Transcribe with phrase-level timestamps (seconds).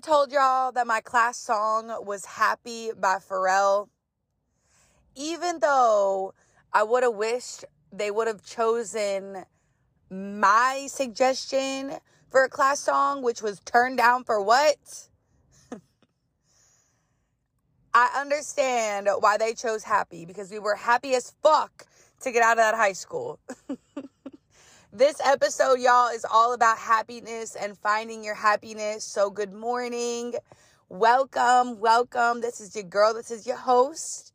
[0.00, 3.88] told y'all that my class song was Happy by Pharrell?
[5.14, 6.32] Even though
[6.72, 9.44] I would have wished they would have chosen
[10.10, 11.94] my suggestion
[12.30, 15.08] for a class song, which was Turned Down for What?
[17.92, 21.86] I understand why they chose Happy because we were happy as fuck
[22.20, 23.40] to get out of that high school.
[24.92, 29.04] This episode, y'all, is all about happiness and finding your happiness.
[29.04, 30.34] So, good morning.
[30.88, 32.40] Welcome, welcome.
[32.40, 33.14] This is your girl.
[33.14, 34.32] This is your host,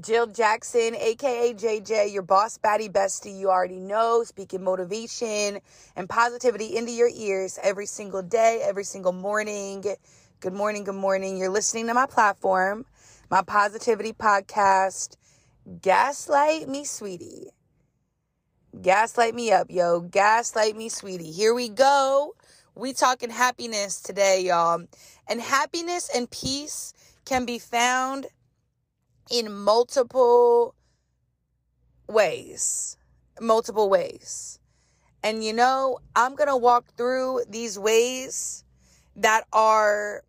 [0.00, 3.38] Jill Jackson, aka JJ, your boss baddie bestie.
[3.38, 5.60] You already know, speaking motivation
[5.94, 9.84] and positivity into your ears every single day, every single morning.
[10.40, 11.36] Good morning, good morning.
[11.36, 12.86] You're listening to my platform,
[13.30, 15.16] my positivity podcast,
[15.80, 17.50] Gaslight Me Sweetie.
[18.82, 20.00] Gaslight me up, yo.
[20.00, 21.30] Gaslight me, sweetie.
[21.30, 22.34] Here we go.
[22.74, 24.84] We talking happiness today, y'all.
[25.28, 26.92] And happiness and peace
[27.24, 28.26] can be found
[29.30, 30.74] in multiple
[32.06, 32.98] ways.
[33.40, 34.58] Multiple ways.
[35.22, 38.64] And you know, I'm going to walk through these ways
[39.16, 40.22] that are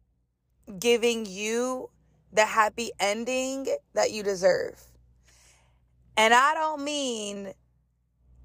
[0.80, 1.89] giving you
[2.31, 4.81] the happy ending that you deserve.
[6.16, 7.53] And I don't mean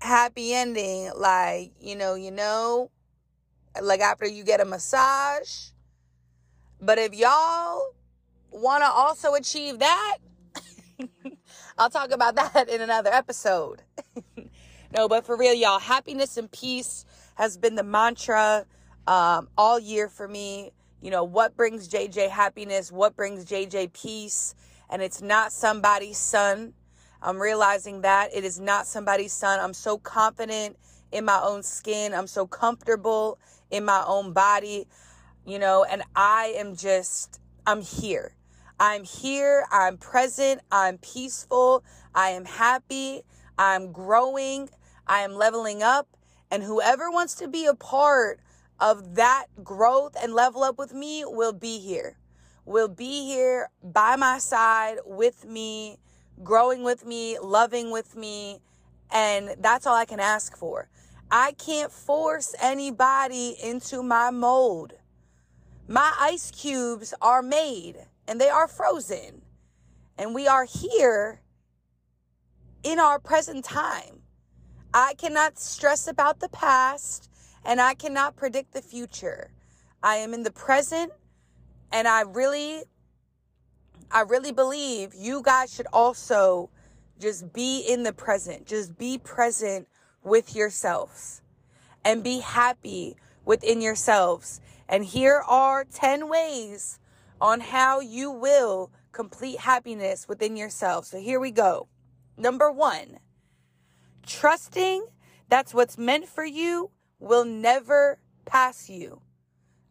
[0.03, 2.91] happy ending like you know you know
[3.81, 5.69] like after you get a massage.
[6.81, 7.95] But if y'all
[8.51, 10.19] want to also achieve that
[11.79, 13.83] i'll talk about that in another episode.
[14.95, 18.67] No but for real y'all happiness and peace has been the mantra
[19.07, 20.73] um, all year for me.
[21.01, 22.93] You know what brings jj happiness?
[22.93, 24.55] What brings jj peace?
[24.91, 26.75] And it's not somebody's son
[27.23, 29.61] I'm realizing that it is not somebody's son.
[29.61, 30.77] I'm so confident
[31.13, 32.13] in my own skin.
[32.15, 33.39] I'm so comfortable
[33.71, 34.89] in my own body,
[35.47, 38.35] you know, and I am just, I'm here.
[38.81, 39.65] I'm here.
[39.71, 40.63] I'm present.
[40.73, 41.85] I'm peaceful.
[42.15, 43.23] I am happy.
[43.57, 44.71] I'm growing.
[45.07, 46.09] I am leveling up.
[46.51, 48.41] And whoever wants to be a part
[48.81, 52.17] of that growth and level up with me will be here.
[52.65, 55.99] Will be here by my side with me
[56.43, 58.61] growing with me, loving with me.
[59.11, 60.89] And that's all I can ask for.
[61.31, 64.93] I can't force anybody into my mold.
[65.89, 67.97] My ice cubes are made
[68.29, 69.43] and they are frozen.
[70.19, 71.41] And we are here
[72.83, 74.23] in our present time.
[74.95, 77.31] I cannot stress about the past
[77.65, 79.53] and I cannot predict the future.
[80.03, 81.13] I am in the present
[81.91, 82.83] and I really
[84.13, 86.69] I really believe you guys should also
[87.19, 88.67] just be in the present.
[88.67, 89.89] Just be present
[90.23, 91.41] with yourselves
[92.05, 94.61] and be happy within yourselves.
[94.87, 96.99] And here are 10 ways
[97.41, 101.07] on how you will complete happiness within yourself.
[101.07, 101.89] So here we go.
[102.37, 103.19] Number one,
[104.27, 105.07] trusting
[105.49, 109.23] that's what's meant for you will never pass you.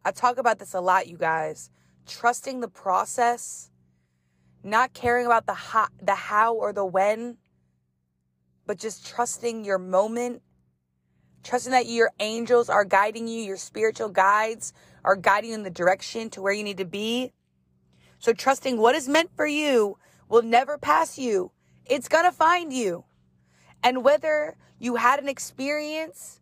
[0.06, 1.72] I talk about this a lot, you guys.
[2.08, 3.71] Trusting the process
[4.64, 7.38] not caring about the how, the how or the when,
[8.66, 10.42] but just trusting your moment,
[11.44, 14.74] trusting that your angels are guiding you, your spiritual guides
[15.04, 17.32] are guiding you in the direction to where you need to be.
[18.20, 19.98] So trusting what is meant for you
[20.30, 21.52] will never pass you.
[21.86, 23.06] It's going to find you.
[23.84, 26.40] And whether you had an experience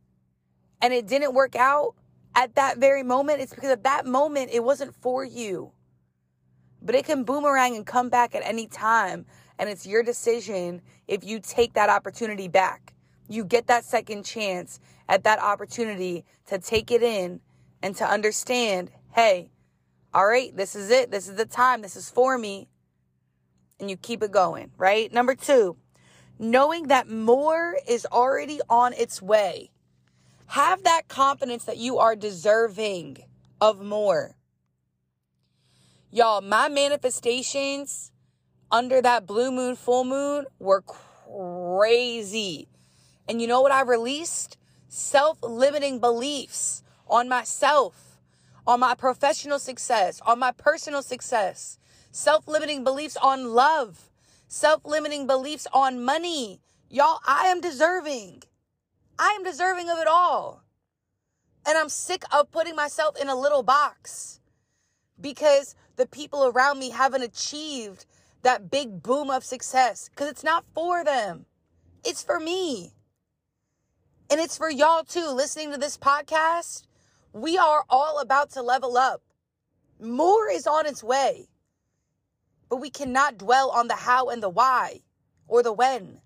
[0.81, 1.95] and it didn't work out
[2.35, 5.71] at that very moment, it's because at that moment it wasn't for you.
[6.81, 9.25] But it can boomerang and come back at any time.
[9.57, 12.93] And it's your decision if you take that opportunity back.
[13.27, 17.41] You get that second chance at that opportunity to take it in
[17.81, 19.49] and to understand hey,
[20.13, 21.11] all right, this is it.
[21.11, 21.81] This is the time.
[21.81, 22.67] This is for me.
[23.79, 25.11] And you keep it going, right?
[25.11, 25.77] Number two,
[26.37, 29.71] knowing that more is already on its way.
[30.47, 33.23] Have that confidence that you are deserving
[33.61, 34.35] of more.
[36.11, 38.11] Y'all, my manifestations
[38.71, 42.67] under that blue moon, full moon were crazy.
[43.27, 44.57] And you know what I released?
[44.87, 48.17] Self limiting beliefs on myself,
[48.65, 51.77] on my professional success, on my personal success,
[52.11, 54.09] self limiting beliefs on love,
[54.47, 56.59] self limiting beliefs on money.
[56.89, 58.41] Y'all, I am deserving.
[59.19, 60.63] I am deserving of it all.
[61.67, 64.38] And I'm sick of putting myself in a little box
[65.21, 68.05] because the people around me haven't achieved
[68.41, 71.45] that big boom of success because it's not for them.
[72.05, 72.93] It's for me.
[74.31, 75.27] And it's for y'all too.
[75.29, 76.83] Listening to this podcast,
[77.33, 79.21] we are all about to level up.
[79.99, 81.49] More is on its way.
[82.69, 85.01] But we cannot dwell on the how and the why
[85.47, 86.21] or the when.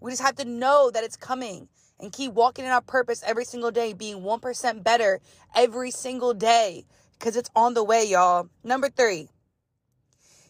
[0.00, 1.68] We just have to know that it's coming
[2.00, 5.20] and keep walking in our purpose every single day, being 1% better
[5.54, 6.86] every single day
[7.20, 8.48] because it's on the way, y'all.
[8.64, 9.28] Number three,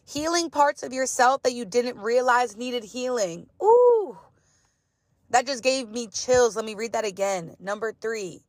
[0.06, 3.48] healing parts of yourself that you didn't realize needed healing.
[3.60, 4.16] Ooh,
[5.30, 6.54] that just gave me chills.
[6.54, 7.56] Let me read that again.
[7.58, 8.44] Number three,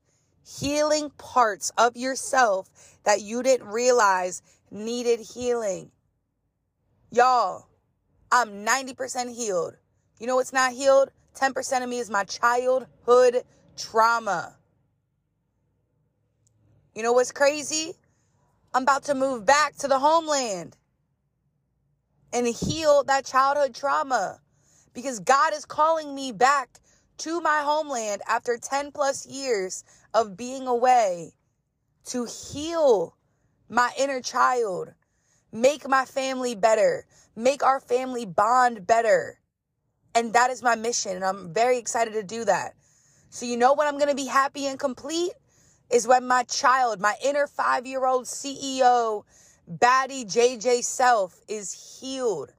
[0.45, 2.69] healing parts of yourself
[3.03, 5.91] that you didn't realize needed healing.
[7.09, 7.67] Y'all,
[8.31, 9.75] I'm 90% healed.
[10.19, 11.09] You know what's not healed?
[11.35, 13.43] 10% of me is my childhood
[13.75, 14.55] trauma.
[16.93, 17.95] You know what's crazy?
[18.73, 20.77] I'm about to move back to the homeland
[22.31, 24.39] and heal that childhood trauma
[24.93, 26.69] because God is calling me back
[27.17, 29.83] to my homeland after 10 plus years
[30.13, 31.33] of being away
[32.05, 33.17] to heal
[33.67, 34.93] my inner child,
[35.51, 39.37] make my family better, make our family bond better.
[40.15, 41.17] And that is my mission.
[41.17, 42.73] And I'm very excited to do that.
[43.29, 45.31] So, you know when I'm going to be happy and complete?
[45.91, 49.23] Is when my child, my inner five year old CEO,
[49.69, 52.53] baddie JJ self is healed.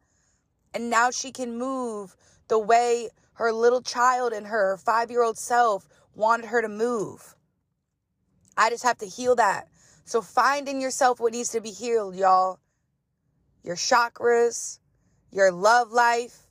[0.75, 2.17] And now she can move
[2.49, 7.35] the way her little child and her five year old self wanted her to move.
[8.57, 9.69] I just have to heal that.
[10.05, 12.59] So find in yourself what needs to be healed, y'all.
[13.63, 14.79] Your chakras,
[15.31, 16.47] your love life,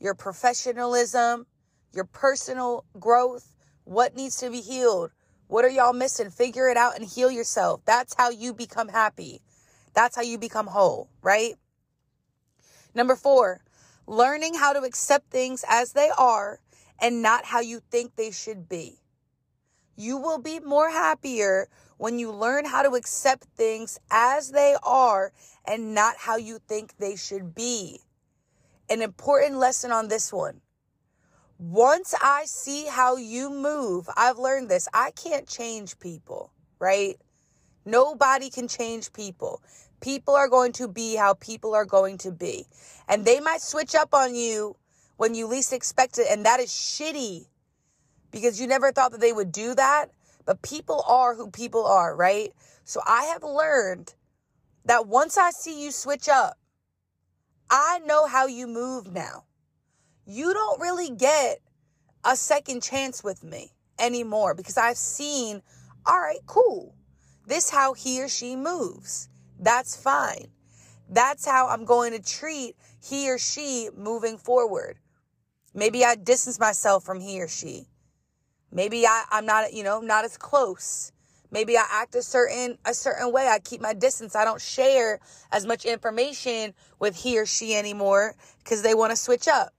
[0.00, 1.46] your professionalism,
[1.92, 3.54] your personal growth,
[3.84, 5.10] what needs to be healed.
[5.50, 6.30] What are y'all missing?
[6.30, 7.80] Figure it out and heal yourself.
[7.84, 9.42] That's how you become happy.
[9.94, 11.56] That's how you become whole, right?
[12.94, 13.60] Number four,
[14.06, 16.60] learning how to accept things as they are
[17.00, 19.00] and not how you think they should be.
[19.96, 21.66] You will be more happier
[21.96, 25.32] when you learn how to accept things as they are
[25.64, 27.98] and not how you think they should be.
[28.88, 30.60] An important lesson on this one.
[31.60, 34.88] Once I see how you move, I've learned this.
[34.94, 37.16] I can't change people, right?
[37.84, 39.62] Nobody can change people.
[40.00, 42.64] People are going to be how people are going to be.
[43.06, 44.74] And they might switch up on you
[45.18, 46.28] when you least expect it.
[46.30, 47.44] And that is shitty
[48.30, 50.06] because you never thought that they would do that.
[50.46, 52.54] But people are who people are, right?
[52.84, 54.14] So I have learned
[54.86, 56.56] that once I see you switch up,
[57.70, 59.44] I know how you move now.
[60.32, 61.58] You don't really get
[62.24, 65.60] a second chance with me anymore because I've seen,
[66.06, 66.94] all right, cool.
[67.48, 69.28] This how he or she moves.
[69.58, 70.52] That's fine.
[71.08, 74.98] That's how I'm going to treat he or she moving forward.
[75.74, 77.88] Maybe I distance myself from he or she.
[78.70, 81.10] Maybe I, I'm not, you know, not as close.
[81.50, 83.48] Maybe I act a certain a certain way.
[83.48, 84.36] I keep my distance.
[84.36, 85.18] I don't share
[85.50, 89.74] as much information with he or she anymore because they want to switch up.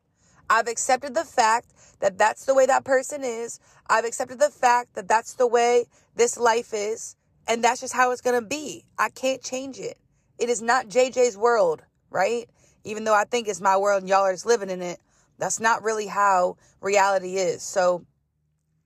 [0.51, 1.71] I've accepted the fact
[2.01, 3.62] that that's the way that person is.
[3.89, 5.86] I've accepted the fact that that's the way
[6.18, 7.15] this life is,
[7.48, 8.83] and that's just how it's going to be.
[9.00, 9.98] I can't change it.
[10.38, 12.50] It is not JJ's world, right?
[12.83, 15.00] Even though I think it's my world and y'all are just living in it,
[15.39, 17.62] that's not really how reality is.
[17.63, 18.06] So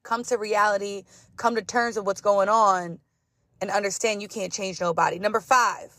[0.03, 1.05] come to reality,
[1.36, 3.00] come to terms with what's going on,
[3.60, 5.17] and understand you can't change nobody.
[5.17, 5.91] Number five,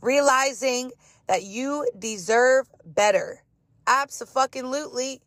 [0.00, 0.90] realizing
[1.28, 3.44] that you deserve better.
[3.86, 5.20] Absolutely.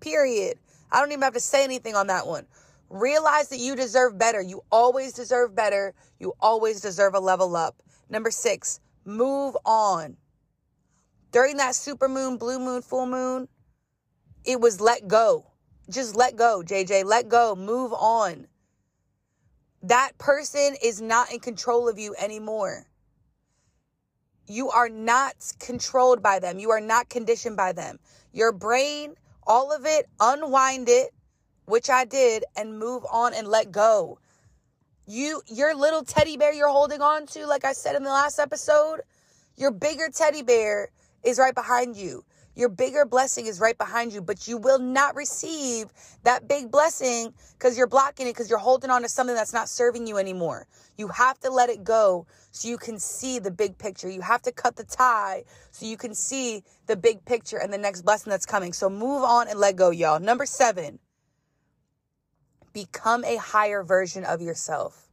[0.00, 0.58] Period.
[0.90, 2.46] I don't even have to say anything on that one.
[2.88, 4.40] Realize that you deserve better.
[4.40, 5.94] You always deserve better.
[6.18, 7.82] You always deserve a level up.
[8.08, 10.16] Number six, move on.
[11.30, 13.48] During that super moon, blue moon, full moon,
[14.44, 15.46] it was let go.
[15.90, 17.04] Just let go, JJ.
[17.04, 17.54] Let go.
[17.54, 18.46] Move on.
[19.82, 22.87] That person is not in control of you anymore.
[24.48, 26.58] You are not controlled by them.
[26.58, 27.98] You are not conditioned by them.
[28.32, 29.14] Your brain,
[29.46, 31.12] all of it, unwind it,
[31.66, 34.18] which I did, and move on and let go.
[35.06, 38.38] You, your little teddy bear you're holding on to, like I said in the last
[38.38, 39.00] episode,
[39.56, 40.90] your bigger teddy bear
[41.22, 42.24] is right behind you.
[42.58, 45.86] Your bigger blessing is right behind you, but you will not receive
[46.24, 49.68] that big blessing because you're blocking it because you're holding on to something that's not
[49.68, 50.66] serving you anymore.
[50.96, 54.10] You have to let it go so you can see the big picture.
[54.10, 57.78] You have to cut the tie so you can see the big picture and the
[57.78, 58.72] next blessing that's coming.
[58.72, 60.18] So move on and let go, y'all.
[60.18, 60.98] Number seven,
[62.72, 65.08] become a higher version of yourself.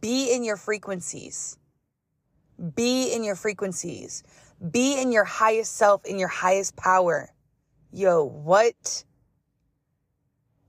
[0.00, 1.56] Be in your frequencies.
[2.74, 4.24] Be in your frequencies.
[4.58, 7.30] Be in your highest self, in your highest power.
[7.92, 9.04] Yo, what?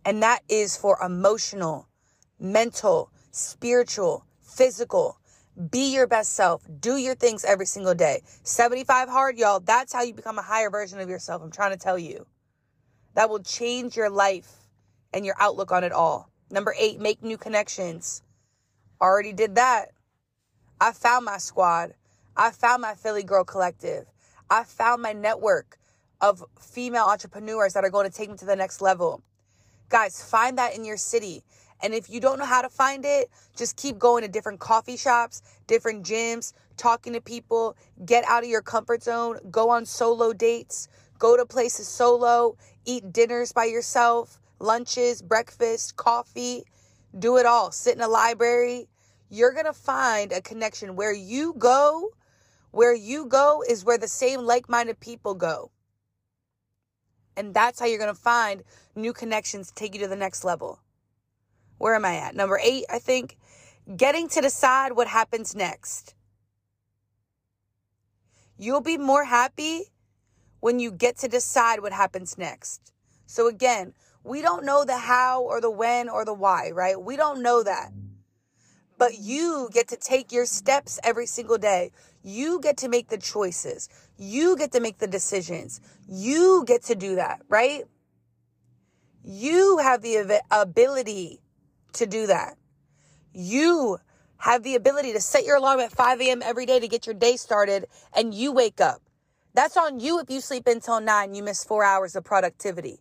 [0.05, 1.87] And that is for emotional,
[2.39, 5.17] mental, spiritual, physical.
[5.71, 6.63] Be your best self.
[6.79, 8.21] Do your things every single day.
[8.43, 9.59] 75 hard, y'all.
[9.59, 11.41] That's how you become a higher version of yourself.
[11.41, 12.27] I'm trying to tell you.
[13.15, 14.51] That will change your life
[15.13, 16.29] and your outlook on it all.
[16.51, 18.21] Number eight, make new connections.
[19.01, 19.89] Already did that.
[20.79, 21.93] I found my squad.
[22.35, 24.05] I found my Philly Girl Collective.
[24.49, 25.77] I found my network
[26.21, 29.21] of female entrepreneurs that are going to take me to the next level.
[29.89, 31.43] Guys, find that in your city.
[31.81, 34.97] And if you don't know how to find it, just keep going to different coffee
[34.97, 40.33] shops, different gyms, talking to people, get out of your comfort zone, go on solo
[40.33, 46.63] dates, go to places solo, eat dinners by yourself, lunches, breakfast, coffee,
[47.17, 47.71] do it all.
[47.71, 48.87] Sit in a library.
[49.29, 52.09] You're going to find a connection where you go.
[52.71, 55.71] Where you go is where the same like minded people go.
[57.35, 58.63] And that's how you're going to find
[58.95, 60.79] new connections to take you to the next level.
[61.77, 62.35] Where am I at?
[62.35, 63.37] Number eight, I think,
[63.95, 66.13] getting to decide what happens next.
[68.57, 69.85] You'll be more happy
[70.59, 72.91] when you get to decide what happens next.
[73.25, 77.01] So again, we don't know the how or the when or the why, right?
[77.01, 77.91] We don't know that.
[78.99, 81.91] But you get to take your steps every single day.
[82.21, 83.87] You get to make the choices.
[84.17, 85.79] You get to make the decisions.
[86.05, 87.85] You get to do that, right?
[89.23, 91.39] You have the ability
[91.93, 92.57] to do that.
[93.33, 93.99] You
[94.37, 96.41] have the ability to set your alarm at 5 a.m.
[96.43, 99.01] every day to get your day started and you wake up.
[99.53, 102.99] That's on you if you sleep until 9, you miss four hours of productivity.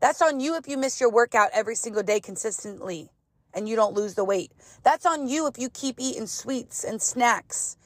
[0.00, 3.10] That's on you if you miss your workout every single day consistently
[3.54, 4.52] and you don't lose the weight.
[4.82, 7.76] That's on you if you keep eating sweets and snacks,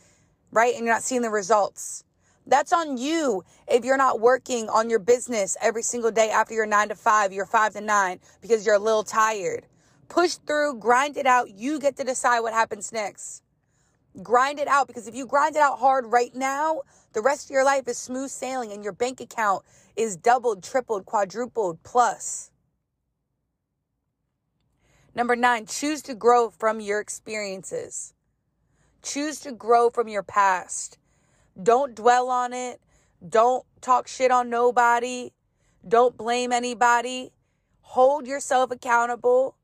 [0.50, 0.74] right?
[0.74, 2.04] And you're not seeing the results.
[2.46, 6.66] That's on you if you're not working on your business every single day after your
[6.66, 9.66] nine to five, your five to nine, because you're a little tired.
[10.08, 11.50] Push through, grind it out.
[11.50, 13.42] You get to decide what happens next.
[14.22, 16.82] Grind it out because if you grind it out hard right now,
[17.12, 19.64] the rest of your life is smooth sailing and your bank account
[19.96, 22.50] is doubled, tripled, quadrupled plus.
[25.16, 28.12] Number nine, choose to grow from your experiences.
[29.02, 30.98] Choose to grow from your past.
[31.60, 32.82] Don't dwell on it.
[33.26, 35.30] Don't talk shit on nobody.
[35.88, 37.32] Don't blame anybody.
[37.80, 39.56] Hold yourself accountable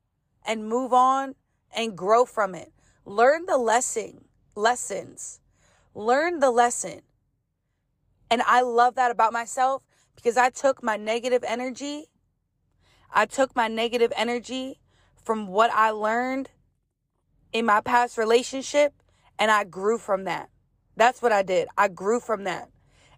[0.43, 1.35] and move on
[1.71, 2.73] and grow from it.
[3.05, 5.39] Learn the lesson, lessons.
[5.93, 7.01] Learn the lesson.
[8.31, 9.83] And I love that about myself
[10.15, 12.05] because I took my negative energy.
[13.13, 14.79] I took my negative energy
[15.23, 16.49] from what I learned
[17.51, 18.93] in my past relationship
[19.39, 20.49] and I grew from that.
[20.95, 21.67] That's what I did.
[21.77, 22.69] I grew from that.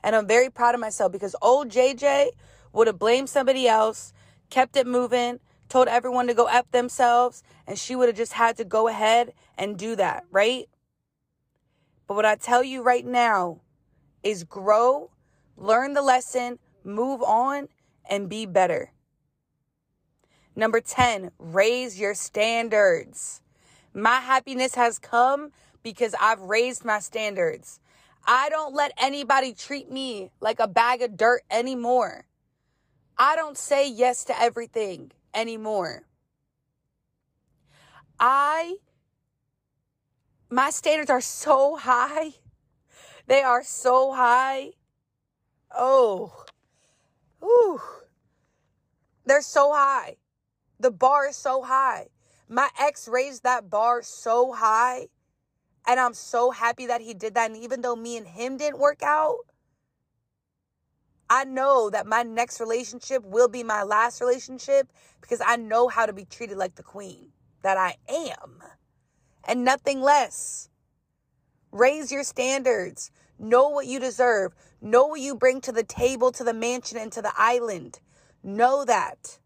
[0.04, 2.30] And I'm very proud of myself because old JJ
[2.74, 4.14] would have blamed somebody else,
[4.50, 8.58] kept it moving, told everyone to go F themselves, and she would have just had
[8.58, 10.66] to go ahead and do that, right?
[12.08, 13.62] But what I tell you right now
[14.22, 15.12] is grow,
[15.58, 17.68] learn the lesson, move on,
[18.08, 18.92] and be better.
[20.56, 23.42] Number 10, raise your standards.
[23.94, 25.52] My happiness has come
[25.84, 27.80] because I've raised my standards.
[28.26, 32.26] I don't let anybody treat me like a bag of dirt anymore.
[33.18, 36.04] I don't say yes to everything anymore.
[38.20, 38.78] I,
[40.50, 42.34] my standards are so high.
[43.28, 44.74] They are so high.
[45.76, 46.46] Oh,
[47.44, 47.82] ooh,
[49.26, 50.18] they're so high.
[50.80, 52.08] The bar is so high.
[52.48, 55.08] My ex raised that bar so high.
[55.88, 57.52] And I'm so happy that he did that.
[57.52, 59.38] And even though me and him didn't work out,
[61.30, 64.92] I know that my next relationship will be my last relationship
[65.22, 67.32] because I know how to be treated like the queen
[67.64, 68.62] that I am
[69.44, 70.70] and nothing less.
[71.72, 73.12] Raise your standards.
[73.38, 74.54] Know what you deserve.
[74.82, 78.00] Know what you bring to the table, to the mansion, and to the island.
[78.44, 79.40] Know that.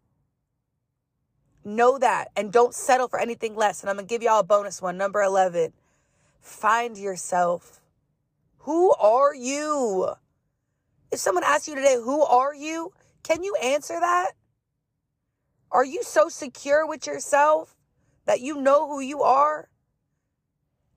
[1.63, 2.29] Know that.
[2.35, 3.81] And don't settle for anything less.
[3.81, 4.97] And I'm going to give y'all a bonus one.
[4.97, 5.73] Number 11.
[6.41, 7.81] Find yourself.
[8.59, 10.09] Who are you?
[11.11, 12.93] If someone asks you today, who are you?
[13.23, 14.31] Can you answer that?
[15.71, 17.75] Are you so secure with yourself
[18.25, 19.69] that you know who you are?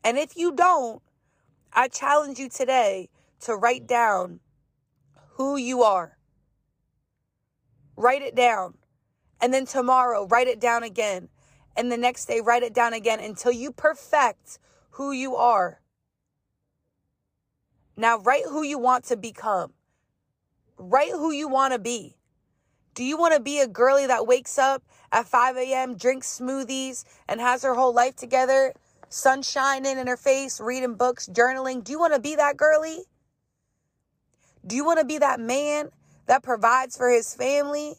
[0.04, 1.02] And if you don't,
[1.72, 3.08] I challenge you today
[3.40, 4.40] to write down
[5.34, 6.18] who you are.
[7.96, 8.74] Write it down.
[9.42, 11.28] And then tomorrow, write it down again.
[11.76, 14.58] And the next day, write it down again until you perfect
[14.92, 15.80] who you are.
[17.96, 19.74] Now, write who you want to become.
[20.78, 22.16] Write who you want to be.
[22.94, 27.04] Do you want to be a girly that wakes up at 5 a.m., drinks smoothies,
[27.28, 28.72] and has her whole life together
[29.12, 31.84] sun shining in her face, reading books, journaling.
[31.84, 33.00] Do you want to be that girly?
[34.66, 35.90] Do you want to be that man
[36.26, 37.96] that provides for his family?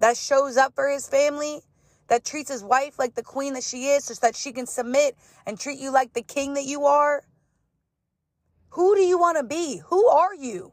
[0.00, 1.60] That shows up for his family?
[2.08, 5.16] That treats his wife like the queen that she is, so that she can submit
[5.46, 7.24] and treat you like the king that you are?
[8.70, 9.80] Who do you want to be?
[9.86, 10.72] Who are you?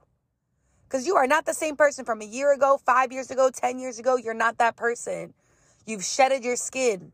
[0.84, 3.80] Because you are not the same person from a year ago, five years ago, 10
[3.80, 4.16] years ago.
[4.16, 5.34] You're not that person.
[5.86, 7.14] You've shedded your skin.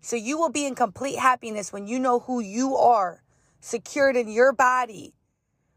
[0.00, 3.22] So you will be in complete happiness when you know who you are,
[3.60, 5.14] secured in your body,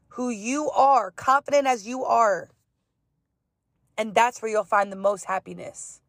[0.10, 2.50] who you are, confident as you are.
[4.00, 6.00] And that's where you'll find the most happiness.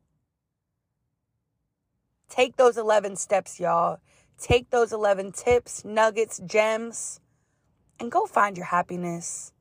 [2.28, 3.98] Take those 11 steps, y'all.
[4.38, 7.18] Take those 11 tips, nuggets, gems,
[7.98, 9.52] and go find your happiness.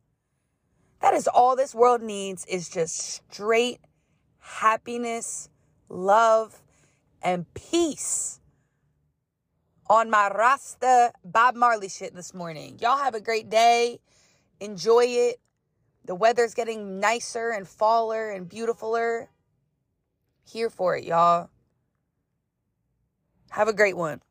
[1.01, 3.79] That is all this world needs is just straight
[4.37, 5.49] happiness,
[5.89, 6.61] love,
[7.23, 8.39] and peace
[9.89, 12.77] on my Rasta Bob Marley shit this morning.
[12.79, 13.99] Y'all have a great day.
[14.59, 15.39] Enjoy it.
[16.05, 19.27] The weather's getting nicer and faller and beautifuler.
[20.43, 21.49] Here for it, y'all.
[23.51, 24.21] Have a great one.